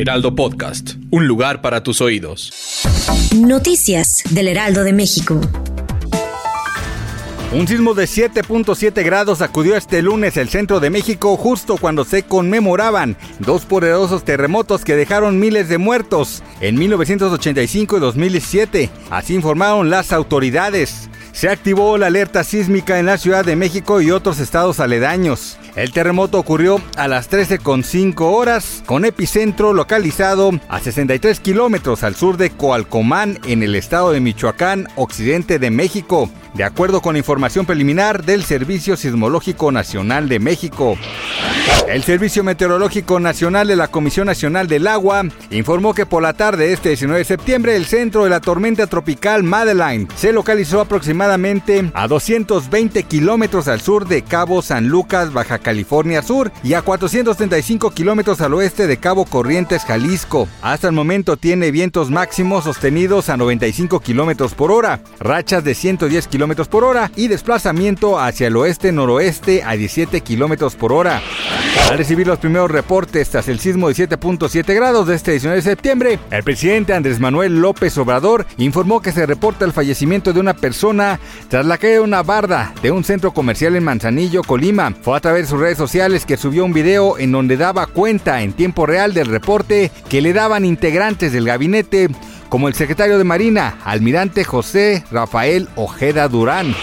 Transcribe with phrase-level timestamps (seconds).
[0.00, 2.50] Heraldo Podcast, un lugar para tus oídos.
[3.36, 5.38] Noticias del Heraldo de México.
[7.52, 12.22] Un sismo de 7.7 grados sacudió este lunes el centro de México justo cuando se
[12.22, 18.90] conmemoraban dos poderosos terremotos que dejaron miles de muertos en 1985 y 2017.
[19.10, 21.09] Así informaron las autoridades.
[21.40, 25.56] Se activó la alerta sísmica en la Ciudad de México y otros estados aledaños.
[25.74, 32.36] El terremoto ocurrió a las 13.5 horas, con epicentro localizado a 63 kilómetros al sur
[32.36, 38.24] de Coalcomán, en el estado de Michoacán, occidente de México, de acuerdo con información preliminar
[38.24, 40.96] del Servicio Sismológico Nacional de México.
[41.88, 46.68] El Servicio Meteorológico Nacional de la Comisión Nacional del Agua informó que por la tarde
[46.68, 51.90] de este 19 de septiembre el centro de la tormenta tropical Madeline se localizó aproximadamente
[51.94, 57.90] a 220 kilómetros al sur de Cabo San Lucas, Baja California Sur, y a 435
[57.90, 60.48] kilómetros al oeste de Cabo Corrientes, Jalisco.
[60.62, 66.28] Hasta el momento tiene vientos máximos sostenidos a 95 kilómetros por hora, rachas de 110
[66.40, 71.20] kilómetros por hora y desplazamiento hacia el oeste-noroeste a 17 kilómetros por hora.
[71.90, 75.62] Al recibir los primeros reportes tras el sismo de 7.7 grados de este 19 de
[75.62, 80.54] septiembre, el presidente Andrés Manuel López Obrador informó que se reporta el fallecimiento de una
[80.54, 81.20] persona
[81.50, 84.94] tras la caída de una barda de un centro comercial en Manzanillo, Colima.
[85.02, 88.40] Fue a través de sus redes sociales que subió un video en donde daba cuenta
[88.40, 92.08] en tiempo real del reporte que le daban integrantes del gabinete
[92.50, 96.74] como el secretario de Marina, almirante José Rafael Ojeda Durán.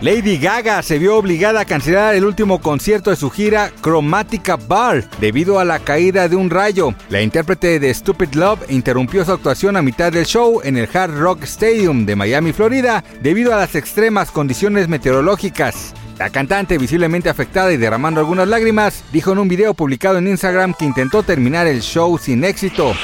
[0.00, 5.08] Lady Gaga se vio obligada a cancelar el último concierto de su gira Chromatica Bar
[5.20, 6.94] debido a la caída de un rayo.
[7.08, 11.18] La intérprete de Stupid Love interrumpió su actuación a mitad del show en el Hard
[11.18, 15.94] Rock Stadium de Miami, Florida, debido a las extremas condiciones meteorológicas.
[16.18, 20.72] La cantante, visiblemente afectada y derramando algunas lágrimas, dijo en un video publicado en Instagram
[20.72, 22.94] que intentó terminar el show sin éxito.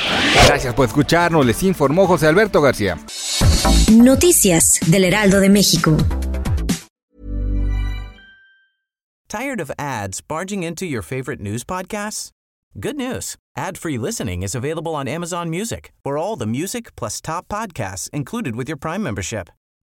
[0.47, 2.99] Gracias por escucharnos, les informó José Alberto García.
[3.93, 5.97] Noticias del Heraldo de México.
[9.29, 12.31] Tired of ads barging into your favorite news podcasts?
[12.79, 13.37] Good news.
[13.56, 18.56] Ad-free listening is available on Amazon Music for all the music plus top podcasts included
[18.56, 19.50] with your Prime membership.